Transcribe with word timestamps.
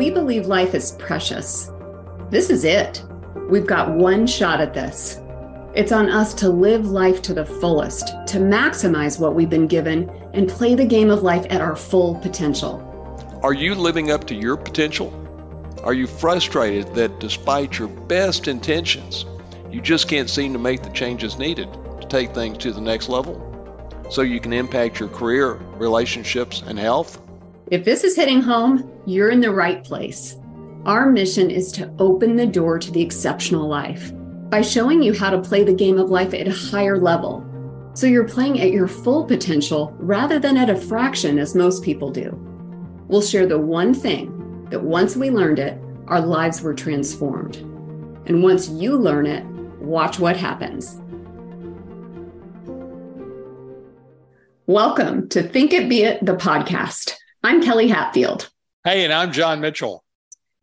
We 0.00 0.10
believe 0.10 0.46
life 0.46 0.74
is 0.74 0.92
precious. 0.92 1.70
This 2.30 2.48
is 2.48 2.64
it. 2.64 3.04
We've 3.50 3.66
got 3.66 3.94
one 3.94 4.26
shot 4.26 4.58
at 4.58 4.72
this. 4.72 5.20
It's 5.74 5.92
on 5.92 6.08
us 6.08 6.32
to 6.36 6.48
live 6.48 6.86
life 6.86 7.20
to 7.20 7.34
the 7.34 7.44
fullest, 7.44 8.06
to 8.28 8.38
maximize 8.38 9.20
what 9.20 9.34
we've 9.34 9.50
been 9.50 9.66
given, 9.66 10.08
and 10.32 10.48
play 10.48 10.74
the 10.74 10.86
game 10.86 11.10
of 11.10 11.22
life 11.22 11.44
at 11.50 11.60
our 11.60 11.76
full 11.76 12.14
potential. 12.14 12.80
Are 13.42 13.52
you 13.52 13.74
living 13.74 14.10
up 14.10 14.26
to 14.28 14.34
your 14.34 14.56
potential? 14.56 15.12
Are 15.84 15.92
you 15.92 16.06
frustrated 16.06 16.94
that 16.94 17.20
despite 17.20 17.78
your 17.78 17.88
best 17.88 18.48
intentions, 18.48 19.26
you 19.70 19.82
just 19.82 20.08
can't 20.08 20.30
seem 20.30 20.54
to 20.54 20.58
make 20.58 20.82
the 20.82 20.88
changes 20.92 21.36
needed 21.36 21.68
to 22.00 22.06
take 22.08 22.32
things 22.32 22.56
to 22.56 22.72
the 22.72 22.80
next 22.80 23.10
level 23.10 23.36
so 24.10 24.22
you 24.22 24.40
can 24.40 24.54
impact 24.54 24.98
your 24.98 25.10
career, 25.10 25.56
relationships, 25.76 26.62
and 26.66 26.78
health? 26.78 27.20
If 27.70 27.84
this 27.84 28.02
is 28.02 28.16
hitting 28.16 28.42
home, 28.42 28.90
you're 29.06 29.30
in 29.30 29.38
the 29.38 29.52
right 29.52 29.84
place. 29.84 30.36
Our 30.86 31.08
mission 31.08 31.52
is 31.52 31.70
to 31.72 31.94
open 32.00 32.34
the 32.34 32.44
door 32.44 32.80
to 32.80 32.90
the 32.90 33.00
exceptional 33.00 33.68
life 33.68 34.10
by 34.48 34.60
showing 34.60 35.04
you 35.04 35.14
how 35.14 35.30
to 35.30 35.40
play 35.40 35.62
the 35.62 35.72
game 35.72 35.96
of 35.96 36.10
life 36.10 36.34
at 36.34 36.48
a 36.48 36.50
higher 36.50 36.98
level. 36.98 37.46
So 37.94 38.08
you're 38.08 38.26
playing 38.26 38.60
at 38.60 38.72
your 38.72 38.88
full 38.88 39.24
potential 39.24 39.94
rather 40.00 40.40
than 40.40 40.56
at 40.56 40.68
a 40.68 40.74
fraction 40.74 41.38
as 41.38 41.54
most 41.54 41.84
people 41.84 42.10
do. 42.10 42.36
We'll 43.06 43.22
share 43.22 43.46
the 43.46 43.60
one 43.60 43.94
thing 43.94 44.66
that 44.70 44.82
once 44.82 45.14
we 45.14 45.30
learned 45.30 45.60
it, 45.60 45.80
our 46.08 46.20
lives 46.20 46.62
were 46.62 46.74
transformed. 46.74 47.58
And 48.26 48.42
once 48.42 48.68
you 48.68 48.96
learn 48.96 49.26
it, 49.26 49.46
watch 49.80 50.18
what 50.18 50.36
happens. 50.36 51.00
Welcome 54.66 55.28
to 55.28 55.44
Think 55.44 55.72
It 55.72 55.88
Be 55.88 56.02
It, 56.02 56.26
the 56.26 56.34
podcast. 56.34 57.14
I'm 57.42 57.62
Kelly 57.62 57.88
Hatfield. 57.88 58.50
Hey, 58.84 59.04
and 59.04 59.12
I'm 59.12 59.32
John 59.32 59.60
Mitchell. 59.60 60.04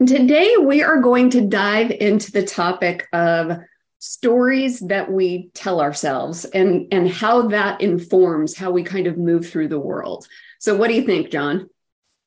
Today, 0.05 0.57
we 0.57 0.83
are 0.83 1.01
going 1.01 1.31
to 1.31 1.41
dive 1.41 1.89
into 1.89 2.31
the 2.31 2.45
topic 2.45 3.07
of 3.13 3.59
stories 3.97 4.79
that 4.81 5.11
we 5.11 5.49
tell 5.55 5.81
ourselves 5.81 6.45
and, 6.45 6.87
and 6.91 7.09
how 7.09 7.47
that 7.47 7.81
informs 7.81 8.55
how 8.55 8.69
we 8.69 8.83
kind 8.83 9.07
of 9.07 9.17
move 9.17 9.49
through 9.49 9.69
the 9.69 9.79
world. 9.79 10.27
So, 10.59 10.75
what 10.77 10.89
do 10.89 10.93
you 10.93 11.03
think, 11.03 11.31
John? 11.31 11.67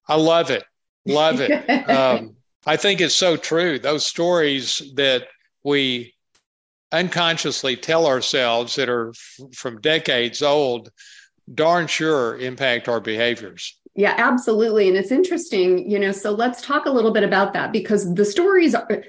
I 0.08 0.16
love 0.16 0.50
it. 0.50 0.64
Love 1.06 1.40
it. 1.40 1.52
um, 1.88 2.34
I 2.66 2.76
think 2.76 3.00
it's 3.00 3.14
so 3.14 3.36
true. 3.36 3.78
Those 3.78 4.04
stories 4.04 4.82
that 4.96 5.28
we 5.62 6.14
unconsciously 6.90 7.76
tell 7.76 8.08
ourselves 8.08 8.74
that 8.74 8.88
are 8.88 9.10
f- 9.10 9.54
from 9.54 9.80
decades 9.80 10.42
old 10.42 10.90
darn 11.54 11.86
sure 11.86 12.36
impact 12.38 12.88
our 12.88 13.00
behaviors. 13.00 13.79
Yeah, 14.00 14.14
absolutely. 14.16 14.88
And 14.88 14.96
it's 14.96 15.10
interesting, 15.10 15.90
you 15.90 15.98
know, 15.98 16.10
so 16.10 16.30
let's 16.30 16.62
talk 16.62 16.86
a 16.86 16.90
little 16.90 17.10
bit 17.10 17.22
about 17.22 17.52
that 17.52 17.70
because 17.70 18.14
the 18.14 18.24
stories 18.24 18.74
are, 18.74 19.04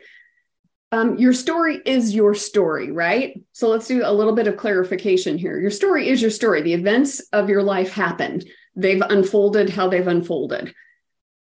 um, 0.91 1.17
your 1.17 1.31
story 1.31 1.79
is 1.85 2.13
your 2.13 2.35
story, 2.35 2.91
right? 2.91 3.41
So 3.53 3.69
let's 3.69 3.87
do 3.87 4.01
a 4.03 4.11
little 4.11 4.35
bit 4.35 4.47
of 4.47 4.57
clarification 4.57 5.37
here. 5.37 5.57
Your 5.57 5.71
story 5.71 6.09
is 6.09 6.21
your 6.21 6.29
story. 6.29 6.61
The 6.61 6.73
events 6.73 7.21
of 7.31 7.47
your 7.47 7.63
life 7.63 7.93
happened, 7.93 8.43
they've 8.75 9.01
unfolded 9.01 9.69
how 9.69 9.87
they've 9.87 10.05
unfolded. 10.05 10.75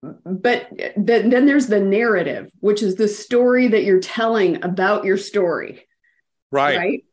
But 0.02 0.68
then 0.94 1.46
there's 1.46 1.68
the 1.68 1.80
narrative, 1.80 2.50
which 2.60 2.82
is 2.82 2.96
the 2.96 3.08
story 3.08 3.68
that 3.68 3.84
you're 3.84 4.00
telling 4.00 4.62
about 4.62 5.06
your 5.06 5.16
story. 5.16 5.86
Right. 6.50 6.76
Right. 6.76 7.04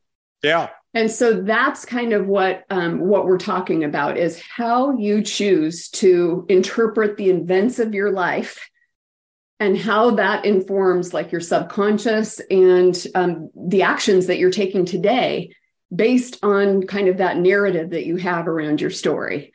Yeah. 0.44 0.68
And 0.94 1.12
so 1.12 1.42
that's 1.42 1.86
kind 1.86 2.14
of 2.14 2.26
what 2.26 2.66
um, 2.70 3.00
what 3.00 3.26
we're 3.26 3.38
talking 3.38 3.84
about 3.84 4.18
is 4.18 4.42
how 4.42 4.98
you 4.98 5.22
choose 5.22 5.90
to 5.90 6.46
interpret 6.50 7.16
the 7.16 7.30
events 7.30 7.78
of 7.78 7.94
your 7.94 8.12
life 8.12 8.70
and 9.60 9.78
how 9.78 10.12
that 10.12 10.46
informs 10.46 11.14
like 11.14 11.32
your 11.32 11.42
subconscious 11.42 12.40
and 12.50 13.06
um, 13.14 13.50
the 13.56 13.84
actions 13.84 14.28
that 14.28 14.40
you're 14.40 14.52
taking 14.52 14.86
today 14.86 15.54
based 15.94 16.40
on 16.44 16.88
kind 16.88 17.08
of 17.08 17.18
that 17.18 17.38
narrative 17.38 17.92
that 17.92 18.06
you 18.06 18.16
have 18.16 18.48
around 18.48 18.82
your 18.82 18.90
story. 18.90 19.54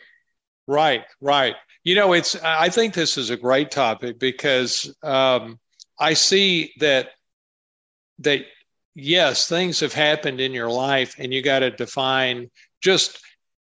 Right, 0.66 1.04
right. 1.20 1.54
You 1.82 1.94
know, 1.94 2.12
it's 2.12 2.36
I 2.36 2.69
think 2.69 2.94
this 2.94 3.19
is 3.19 3.30
a 3.30 3.36
great 3.36 3.70
topic 3.70 4.19
because 4.19 4.94
um, 5.03 5.59
I 5.98 6.14
see 6.14 6.72
that 6.78 7.10
that 8.20 8.42
yes, 8.94 9.49
things 9.49 9.81
have 9.81 9.93
happened 9.93 10.41
in 10.41 10.53
your 10.53 10.71
life 10.71 11.15
and 11.19 11.32
you 11.32 11.43
got 11.43 11.60
to 11.60 11.71
define 11.71 12.50
just 12.82 13.19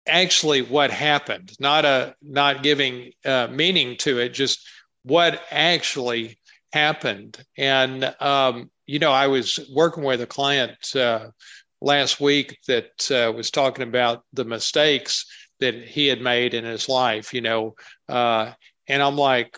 actually 0.07 0.61
what 0.61 0.91
happened, 0.91 1.51
not 1.59 1.85
a 1.85 2.15
not 2.21 2.63
giving 2.63 3.11
uh, 3.25 3.47
meaning 3.51 3.97
to 3.97 4.19
it, 4.19 4.29
just 4.29 4.67
what 5.03 5.41
actually 5.51 6.39
happened. 6.73 7.37
And 7.57 8.03
um, 8.19 8.69
you 8.85 8.99
know, 8.99 9.11
I 9.11 9.27
was 9.27 9.59
working 9.73 10.03
with 10.03 10.21
a 10.21 10.27
client 10.27 10.95
uh, 10.95 11.27
last 11.81 12.19
week 12.21 12.57
that 12.67 13.11
uh, 13.11 13.31
was 13.33 13.51
talking 13.51 13.83
about 13.87 14.23
the 14.33 14.45
mistakes 14.45 15.25
that 15.59 15.75
he 15.75 16.07
had 16.07 16.21
made 16.21 16.53
in 16.53 16.63
his 16.63 16.87
life. 16.87 17.33
You 17.33 17.41
know, 17.41 17.75
uh, 18.07 18.51
and 18.87 19.01
I'm 19.03 19.17
like, 19.17 19.57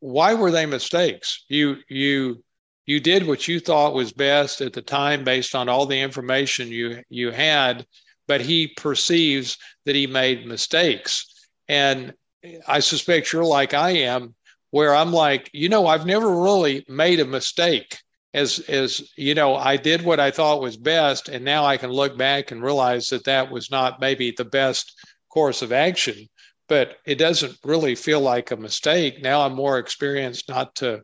why 0.00 0.34
were 0.34 0.50
they 0.50 0.66
mistakes? 0.66 1.44
You 1.48 1.76
you 1.88 2.42
you 2.86 3.00
did 3.00 3.26
what 3.26 3.46
you 3.48 3.60
thought 3.60 3.94
was 3.94 4.12
best 4.12 4.60
at 4.60 4.72
the 4.72 4.82
time 4.82 5.24
based 5.24 5.54
on 5.54 5.68
all 5.68 5.86
the 5.86 6.00
information 6.00 6.68
you 6.68 7.02
you 7.08 7.30
had 7.30 7.84
but 8.28 8.40
he 8.40 8.68
perceives 8.68 9.56
that 9.84 9.94
he 9.94 10.06
made 10.06 10.46
mistakes. 10.46 11.26
And 11.68 12.14
i 12.68 12.78
suspect 12.78 13.32
you're 13.32 13.44
like 13.44 13.74
i 13.74 13.90
am 13.90 14.32
where 14.70 14.94
i'm 14.94 15.12
like 15.12 15.50
you 15.52 15.68
know 15.68 15.86
i've 15.86 16.06
never 16.06 16.42
really 16.42 16.84
made 16.88 17.18
a 17.18 17.24
mistake 17.24 17.98
as 18.34 18.60
as 18.68 19.02
you 19.16 19.34
know 19.34 19.56
i 19.56 19.76
did 19.76 20.02
what 20.02 20.20
i 20.20 20.30
thought 20.30 20.60
was 20.60 20.76
best 20.76 21.28
and 21.28 21.44
now 21.44 21.64
i 21.64 21.76
can 21.76 21.90
look 21.90 22.16
back 22.16 22.52
and 22.52 22.62
realize 22.62 23.08
that 23.08 23.24
that 23.24 23.50
was 23.50 23.68
not 23.68 24.00
maybe 24.00 24.30
the 24.30 24.44
best 24.44 24.92
course 25.28 25.60
of 25.60 25.72
action 25.72 26.14
but 26.68 26.96
it 27.04 27.16
doesn't 27.16 27.56
really 27.64 27.94
feel 27.94 28.20
like 28.20 28.50
a 28.50 28.56
mistake. 28.56 29.22
Now 29.22 29.42
i'm 29.42 29.54
more 29.54 29.78
experienced 29.78 30.48
not 30.48 30.74
to 30.76 31.02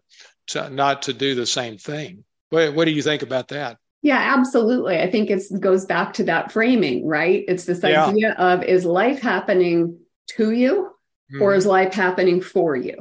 to 0.49 0.71
not 0.71 1.03
to 1.03 1.13
do 1.13 1.35
the 1.35 1.47
same 1.47 1.79
thing. 1.79 2.25
What, 2.51 2.75
what 2.75 2.85
do 2.85 2.91
you 2.91 3.03
think 3.03 3.23
about 3.23 3.49
that? 3.49 3.79
Yeah, 4.03 4.35
absolutely. 4.37 4.99
I 4.99 5.11
think 5.11 5.31
it 5.31 5.43
goes 5.61 5.87
back 5.87 6.13
to 6.15 6.25
that 6.25 6.51
framing, 6.51 7.07
right? 7.07 7.45
It's 7.47 7.65
this 7.65 7.83
yeah. 7.83 8.07
idea 8.07 8.33
of 8.33 8.65
is 8.65 8.85
life 8.85 9.21
happening 9.21 9.99
to 10.37 10.51
you 10.51 10.91
mm-hmm. 11.33 11.43
or 11.43 11.55
is 11.55 11.67
life 11.67 11.95
happening 11.95 12.41
for 12.41 12.75
you? 12.75 12.97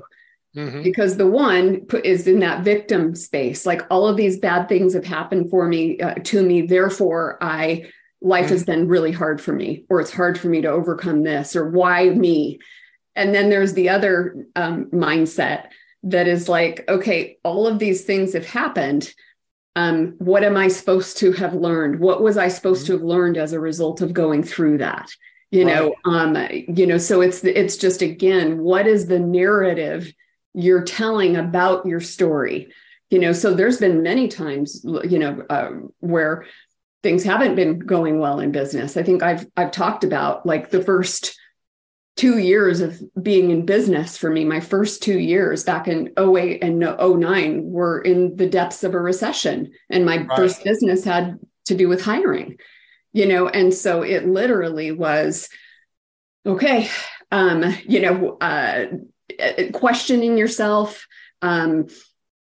Mm-hmm. 0.56 0.84
Because 0.84 1.18
the 1.18 1.28
one 1.28 1.88
is 2.03 2.28
in 2.28 2.40
that 2.41 2.63
victim 2.63 3.16
space, 3.16 3.66
like 3.66 3.81
all 3.90 4.08
of 4.08 4.18
these 4.18 4.38
bad 4.38 4.68
things 4.68 4.94
have 4.94 5.06
happened 5.06 5.50
for 5.50 5.66
me, 5.66 6.00
uh, 6.00 6.16
to 6.16 6.44
me. 6.44 6.62
Therefore, 6.62 7.38
I 7.41 7.90
life 8.22 8.46
mm-hmm. 8.46 8.53
has 8.53 8.63
been 8.66 8.88
really 8.88 9.13
hard 9.13 9.41
for 9.41 9.53
me, 9.53 9.85
or 9.90 10.02
it's 10.02 10.12
hard 10.12 10.38
for 10.38 10.50
me 10.50 10.62
to 10.62 10.68
overcome 10.68 11.23
this, 11.23 11.56
or 11.56 11.69
why 11.69 12.09
me? 12.09 12.59
And 13.16 13.34
then 13.34 13.50
there's 13.50 13.73
the 13.73 13.90
other 13.90 14.46
um, 14.56 14.85
mindset 14.88 15.68
that 16.04 16.28
is 16.28 16.50
like, 16.50 16.84
okay, 16.88 17.38
all 17.44 17.68
of 17.68 17.80
these 17.80 18.04
things 18.04 18.34
have 18.34 18.46
happened. 18.46 19.14
Um, 19.76 20.16
what 20.18 20.44
am 20.44 20.58
I 20.58 20.68
supposed 20.68 21.18
to 21.18 21.32
have 21.34 21.54
learned? 21.54 22.00
What 22.00 22.22
was 22.22 22.38
I 22.38 22.48
supposed 22.48 22.86
to 22.88 22.94
have 22.94 23.04
learned 23.04 23.38
as 23.38 23.54
a 23.54 23.60
result 23.60 24.02
of 24.02 24.14
going 24.14 24.44
through 24.44 24.80
that? 24.80 25.10
You 25.52 25.66
right. 25.66 25.76
know, 25.76 25.96
um, 26.06 26.38
you 26.52 26.88
know, 26.88 26.98
so 26.98 27.22
it's 27.22 27.44
it's 27.44 27.78
just 27.78 28.02
again, 28.02 28.60
what 28.60 28.88
is 28.88 29.08
the 29.08 29.20
narrative 29.20 30.12
you're 30.54 30.84
telling 30.84 31.36
about 31.36 31.86
your 31.86 32.00
story? 32.00 32.74
You 33.10 33.20
know, 33.20 33.34
so 33.34 33.54
there's 33.54 33.78
been 33.78 34.02
many 34.02 34.30
times, 34.30 34.86
you 34.86 35.20
know, 35.20 35.44
uh, 35.50 35.72
where 36.00 36.46
things 37.04 37.24
haven't 37.24 37.56
been 37.56 37.80
going 37.80 38.20
well 38.20 38.40
in 38.40 38.52
business. 38.52 38.96
I 38.96 39.04
think 39.04 39.24
I've 39.24 39.46
I've 39.58 39.72
talked 39.72 40.04
about 40.04 40.46
like 40.46 40.70
the 40.70 40.82
first 40.82 41.38
two 42.18 42.38
years 42.38 42.82
of 42.82 43.02
being 43.22 43.52
in 43.52 43.66
business 43.66 44.18
for 44.18 44.30
me. 44.30 44.44
My 44.46 44.59
first 44.59 45.02
two 45.02 45.20
years 45.20 45.64
back 45.64 45.88
in 45.88 46.12
08 46.18 46.64
and 46.64 46.80
09 46.80 47.64
were 47.64 48.02
in 48.02 48.35
the 48.35 48.50
depths 48.50 48.84
of 48.84 48.94
a 48.94 49.00
recession. 49.00 49.72
And 49.90 50.06
my 50.06 50.18
right. 50.18 50.35
first 50.35 50.64
business 50.64 51.03
had 51.03 51.40
to 51.66 51.76
do 51.76 51.88
with 51.88 52.03
hiring, 52.03 52.58
you 53.14 53.26
know, 53.28 53.47
and 53.47 53.74
so 53.74 54.02
it 54.02 54.28
literally 54.28 54.91
was 54.91 55.50
okay, 56.46 56.90
um, 57.32 57.64
you 57.85 58.02
know, 58.02 58.38
uh, 58.41 58.85
questioning 59.74 60.38
yourself. 60.38 61.08
Um, 61.41 61.88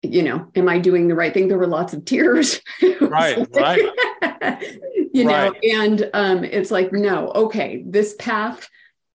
you 0.03 0.25
know, 0.25 0.49
am 0.57 0.69
I 0.69 0.81
doing 0.81 1.07
the 1.07 1.15
right 1.15 1.33
thing? 1.33 1.47
There 1.47 1.59
were 1.59 1.69
lots 1.69 1.95
of 1.95 2.05
tears. 2.05 2.61
right, 3.01 3.47
right. 3.55 3.81
you 5.15 5.25
know, 5.25 5.51
right. 5.51 5.65
and 5.65 6.11
um, 6.13 6.45
it's 6.45 6.73
like, 6.73 6.93
no, 6.93 7.29
okay, 7.29 7.85
this 7.87 8.17
path 8.19 8.69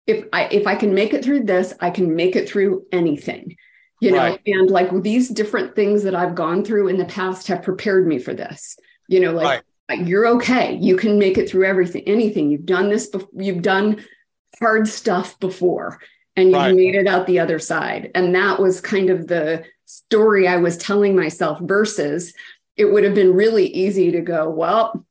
if 0.07 0.25
I 0.33 0.45
if 0.51 0.67
I 0.67 0.75
can 0.75 0.93
make 0.93 1.13
it 1.13 1.23
through 1.23 1.43
this, 1.43 1.73
I 1.79 1.89
can 1.89 2.15
make 2.15 2.35
it 2.35 2.49
through 2.49 2.85
anything. 2.91 3.55
You 4.01 4.11
know, 4.11 4.17
right. 4.17 4.41
and 4.45 4.69
like 4.69 5.01
these 5.01 5.29
different 5.29 5.75
things 5.75 6.03
that 6.03 6.13
I've 6.13 6.35
gone 6.35 6.63
through 6.65 6.89
in 6.89 6.97
the 6.97 7.05
past 7.05 7.47
have 7.47 7.63
prepared 7.63 8.05
me 8.05 8.19
for 8.19 8.33
this. 8.33 8.77
You 9.07 9.21
know, 9.21 9.31
like 9.31 9.63
right. 9.89 10.05
you're 10.05 10.27
okay. 10.35 10.77
You 10.79 10.97
can 10.97 11.17
make 11.17 11.37
it 11.37 11.49
through 11.49 11.65
everything, 11.65 12.03
anything. 12.05 12.51
You've 12.51 12.65
done 12.65 12.89
this 12.89 13.07
before, 13.07 13.29
you've 13.33 13.61
done 13.61 14.03
hard 14.59 14.87
stuff 14.87 15.39
before 15.39 15.99
and 16.35 16.49
you 16.49 16.55
right. 16.55 16.75
made 16.75 16.95
it 16.95 17.07
out 17.07 17.25
the 17.25 17.39
other 17.39 17.59
side. 17.59 18.11
And 18.13 18.35
that 18.35 18.59
was 18.59 18.81
kind 18.81 19.09
of 19.09 19.27
the 19.27 19.63
story 19.85 20.47
I 20.47 20.57
was 20.57 20.77
telling 20.77 21.15
myself 21.15 21.59
versus 21.61 22.33
it 22.75 22.85
would 22.85 23.03
have 23.03 23.15
been 23.15 23.33
really 23.33 23.67
easy 23.67 24.11
to 24.11 24.21
go, 24.21 24.49
well, 24.49 25.05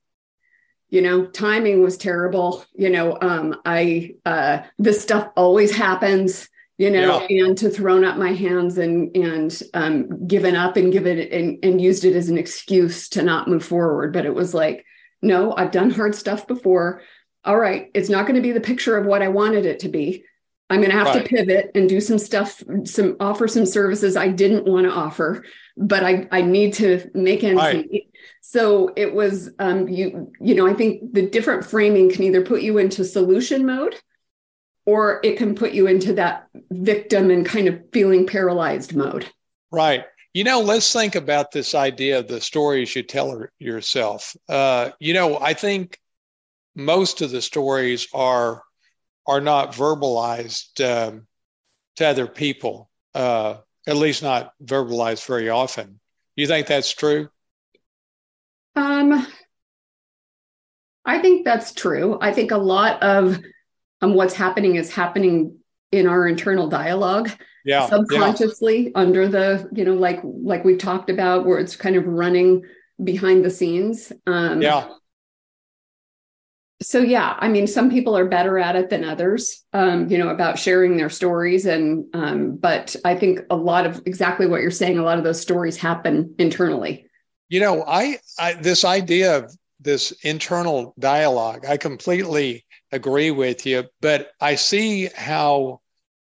you 0.95 1.03
know, 1.03 1.27
timing 1.27 1.83
was 1.83 1.97
terrible. 1.97 2.65
You 2.73 2.89
know, 2.89 3.19
um, 3.21 3.57
I 3.65 4.15
uh, 4.25 4.61
this 4.79 5.03
stuff 5.03 5.29
always 5.37 5.75
happens. 5.75 6.49
You 6.79 6.91
know, 6.91 7.27
yeah. 7.29 7.47
and 7.47 7.59
to 7.59 7.69
thrown 7.69 8.05
up 8.05 8.17
my 8.17 8.33
hands 8.33 8.79
and 8.79 9.15
and 9.17 9.63
um, 9.75 10.29
given 10.29 10.55
up 10.55 10.77
and 10.77 10.93
given 10.93 11.19
it 11.19 11.33
and, 11.33 11.59
and 11.65 11.81
used 11.81 12.05
it 12.05 12.15
as 12.15 12.29
an 12.29 12.39
excuse 12.39 13.09
to 13.11 13.23
not 13.23 13.49
move 13.49 13.65
forward. 13.65 14.13
But 14.13 14.25
it 14.25 14.35
was 14.35 14.55
like, 14.55 14.87
no, 15.21 15.53
I've 15.57 15.73
done 15.73 15.91
hard 15.91 16.15
stuff 16.15 16.47
before. 16.47 17.03
All 17.45 17.59
right, 17.59 17.91
it's 17.93 18.09
not 18.09 18.27
going 18.27 18.37
to 18.37 18.41
be 18.41 18.53
the 18.53 18.61
picture 18.61 18.97
of 18.97 19.05
what 19.05 19.21
I 19.21 19.29
wanted 19.29 19.67
it 19.67 19.81
to 19.81 19.89
be. 19.89 20.25
I'm 20.71 20.79
going 20.79 20.93
to 20.93 20.97
have 20.97 21.09
right. 21.09 21.25
to 21.25 21.29
pivot 21.29 21.73
and 21.75 21.89
do 21.89 22.01
some 22.01 22.19
stuff, 22.19 22.63
some 22.85 23.17
offer 23.19 23.49
some 23.49 23.67
services 23.67 24.17
I 24.17 24.29
didn't 24.29 24.65
want 24.65 24.87
to 24.87 24.93
offer, 24.93 25.45
but 25.77 26.05
I 26.05 26.29
I 26.31 26.43
need 26.43 26.75
to 26.75 27.11
make 27.15 27.43
ends 27.43 27.63
meet. 27.91 28.11
So 28.55 28.93
it 28.95 29.13
was 29.13 29.51
um, 29.59 29.89
you 29.89 30.31
you 30.41 30.55
know 30.55 30.65
I 30.65 30.75
think 30.75 31.13
the 31.13 31.29
different 31.29 31.65
framing 31.65 32.09
can 32.09 32.23
either 32.23 32.47
put 32.47 32.63
you 32.63 32.79
into 32.79 33.05
solution 33.05 33.67
mode, 33.67 34.01
or 34.87 35.21
it 35.25 35.39
can 35.39 35.57
put 35.57 35.73
you 35.73 35.89
into 35.89 36.13
that 36.13 36.47
victim 36.71 37.33
and 37.33 37.45
kind 37.45 37.67
of 37.67 37.81
feeling 37.93 38.29
paralyzed 38.29 38.95
mode. 38.95 39.29
Right. 39.73 40.05
You 40.35 40.45
know, 40.45 40.61
let's 40.61 40.93
think 40.93 41.17
about 41.17 41.51
this 41.51 41.75
idea 41.75 42.21
of 42.21 42.29
the 42.29 42.41
stories 42.41 42.95
you 42.95 43.03
tell 43.03 43.45
yourself. 43.59 44.37
Uh, 44.49 44.91
you 45.01 45.15
know, 45.15 45.37
I 45.41 45.55
think 45.55 45.99
most 46.77 47.23
of 47.23 47.33
the 47.33 47.43
stories 47.43 48.07
are 48.15 48.63
are 49.27 49.41
not 49.41 49.73
verbalized 49.73 50.79
um, 50.81 51.27
to 51.97 52.07
other 52.07 52.29
people, 52.29 52.89
uh, 53.17 53.57
at 53.89 53.97
least 53.97 54.23
not 54.23 54.53
verbalized 54.63 55.27
very 55.27 55.51
often. 55.51 55.99
You 56.37 56.47
think 56.47 56.69
that's 56.69 56.95
true? 56.95 57.31
Um, 58.77 59.27
I 61.05 61.19
think 61.21 61.45
that's 61.45 61.73
true. 61.73 62.19
I 62.21 62.33
think 62.33 62.51
a 62.51 62.59
lot 62.59 63.03
of 63.03 63.41
um, 64.01 64.15
what's 64.15 64.35
happening 64.35 64.77
is 64.77 64.93
happening 64.93 65.59
in 65.93 66.07
our 66.09 66.27
internal 66.27 66.69
dialogue 66.69 67.31
yeah 67.65 67.87
subconsciously 67.89 68.85
yeah. 68.85 68.91
under 68.95 69.27
the 69.29 69.69
you 69.73 69.85
know 69.85 69.95
like 69.95 70.21
like 70.23 70.65
we've 70.65 70.79
talked 70.79 71.11
about 71.11 71.47
where 71.47 71.59
it's 71.59 71.77
kind 71.77 71.97
of 71.97 72.07
running 72.07 72.63
behind 73.03 73.45
the 73.45 73.51
scenes 73.51 74.13
um 74.27 74.61
yeah 74.61 74.89
so 76.83 76.99
yeah 76.99 77.37
i 77.39 77.49
mean 77.49 77.67
some 77.67 77.91
people 77.91 78.17
are 78.17 78.27
better 78.27 78.59
at 78.59 78.77
it 78.77 78.91
than 78.91 79.05
others 79.05 79.65
um, 79.73 80.09
you 80.11 80.19
know 80.19 80.29
about 80.29 80.59
sharing 80.59 80.97
their 80.97 81.11
stories 81.11 81.65
and 81.65 82.05
um, 82.15 82.57
but 82.57 82.95
i 83.05 83.15
think 83.15 83.41
a 83.51 83.57
lot 83.57 83.87
of 83.87 84.03
exactly 84.07 84.47
what 84.47 84.61
you're 84.61 84.71
saying 84.71 84.99
a 84.99 85.03
lot 85.03 85.19
of 85.19 85.25
those 85.25 85.41
stories 85.41 85.77
happen 85.77 86.35
internally 86.39 87.09
you 87.55 87.61
know 87.61 87.85
i, 87.87 88.19
I 88.37 88.55
this 88.55 88.85
idea 88.85 89.37
of 89.39 89.57
this 89.79 90.11
internal 90.23 90.93
dialogue 90.99 91.65
i 91.69 91.77
completely 91.77 92.65
agree 92.91 93.31
with 93.31 93.65
you 93.65 93.85
but 94.01 94.33
i 94.41 94.57
see 94.57 95.09
how 95.15 95.81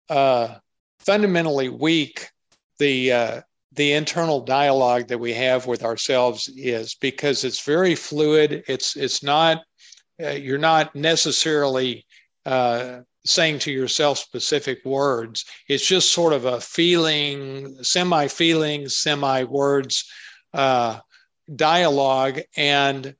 uh, 0.09 0.55
fundamentally 0.99 1.69
weak 1.69 2.27
the 2.79 3.11
uh, 3.11 3.41
the 3.73 3.93
internal 3.93 4.41
dialogue 4.41 5.07
that 5.09 5.19
we 5.19 5.31
have 5.33 5.67
with 5.67 5.83
ourselves 5.83 6.49
is 6.57 6.95
because 6.95 7.43
it's 7.43 7.63
very 7.63 7.93
fluid 7.93 8.63
it's 8.67 8.95
it's 8.95 9.21
not 9.21 9.61
uh, 10.23 10.29
you're 10.29 10.57
not 10.73 10.95
necessarily 10.95 12.03
uh, 12.47 13.01
saying 13.25 13.59
to 13.59 13.71
yourself 13.71 14.17
specific 14.17 14.79
words. 14.83 15.45
It's 15.69 15.87
just 15.87 16.11
sort 16.11 16.33
of 16.33 16.45
a 16.45 16.59
feeling, 16.59 17.77
semi 17.83 18.27
feeling, 18.27 18.89
semi 18.89 19.43
words 19.43 20.03
uh, 20.53 20.99
dialogue. 21.55 22.41
And 22.55 23.15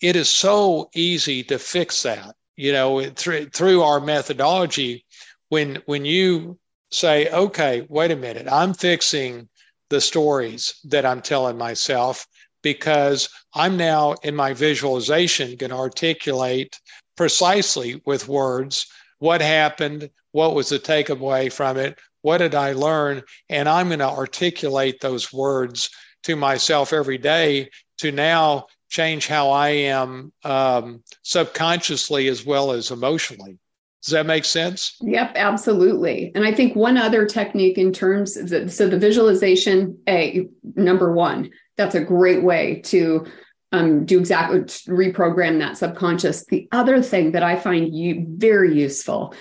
it 0.00 0.16
is 0.16 0.28
so 0.28 0.90
easy 0.94 1.42
to 1.44 1.58
fix 1.58 2.02
that. 2.02 2.34
You 2.56 2.72
know, 2.72 3.10
through, 3.10 3.46
through 3.46 3.82
our 3.82 4.00
methodology, 4.00 5.04
when, 5.48 5.82
when 5.86 6.04
you 6.04 6.58
say, 6.90 7.28
okay, 7.30 7.86
wait 7.88 8.10
a 8.10 8.16
minute, 8.16 8.46
I'm 8.50 8.72
fixing 8.72 9.48
the 9.90 10.00
stories 10.00 10.74
that 10.84 11.04
I'm 11.04 11.20
telling 11.20 11.58
myself 11.58 12.26
because 12.62 13.28
I'm 13.54 13.76
now 13.76 14.14
in 14.22 14.34
my 14.34 14.52
visualization 14.52 15.56
going 15.56 15.70
to 15.70 15.76
articulate 15.76 16.80
precisely 17.16 18.00
with 18.06 18.28
words 18.28 18.86
what 19.18 19.40
happened, 19.40 20.10
what 20.32 20.54
was 20.54 20.68
the 20.68 20.78
takeaway 20.78 21.52
from 21.52 21.76
it, 21.76 21.98
what 22.22 22.38
did 22.38 22.54
I 22.54 22.72
learn, 22.72 23.22
and 23.48 23.68
I'm 23.68 23.88
going 23.88 24.00
to 24.00 24.08
articulate 24.08 25.00
those 25.00 25.32
words 25.32 25.90
to 26.24 26.36
myself 26.36 26.92
every 26.92 27.18
day 27.18 27.70
to 27.98 28.12
now 28.12 28.66
change 28.88 29.26
how 29.26 29.50
I 29.50 29.68
am 29.68 30.32
um, 30.44 31.02
subconsciously 31.22 32.28
as 32.28 32.44
well 32.44 32.72
as 32.72 32.90
emotionally. 32.90 33.58
Does 34.02 34.12
that 34.12 34.26
make 34.26 34.44
sense? 34.44 34.96
Yep, 35.00 35.32
absolutely. 35.34 36.30
And 36.34 36.46
I 36.46 36.52
think 36.52 36.76
one 36.76 36.96
other 36.96 37.26
technique 37.26 37.76
in 37.76 37.92
terms 37.92 38.36
of 38.36 38.48
the, 38.48 38.68
so 38.68 38.88
the 38.88 38.98
visualization, 38.98 39.98
A, 40.08 40.46
number 40.76 41.12
one, 41.12 41.50
that's 41.76 41.96
a 41.96 42.00
great 42.00 42.44
way 42.44 42.82
to 42.86 43.26
um, 43.72 44.04
do 44.04 44.20
exactly 44.20 44.60
reprogram 44.60 45.58
that 45.58 45.76
subconscious. 45.76 46.44
The 46.46 46.68
other 46.70 47.02
thing 47.02 47.32
that 47.32 47.42
I 47.42 47.56
find 47.56 47.92
you 47.92 48.24
very 48.28 48.78
useful 48.78 49.34